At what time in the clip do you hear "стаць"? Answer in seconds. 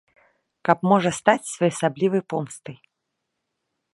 1.19-1.51